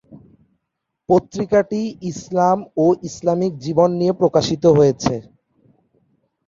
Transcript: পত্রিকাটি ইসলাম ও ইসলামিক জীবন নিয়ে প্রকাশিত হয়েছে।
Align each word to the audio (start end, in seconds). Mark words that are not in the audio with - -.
পত্রিকাটি 1.09 1.81
ইসলাম 2.11 2.57
ও 2.77 2.85
ইসলামিক 3.09 3.53
জীবন 3.65 3.89
নিয়ে 3.99 4.13
প্রকাশিত 4.21 4.63
হয়েছে। 4.77 5.13